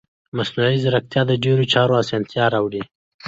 [0.37, 2.81] مصنوعي ځیرکتیا د ډیرو چارو اسانتیا راوړي.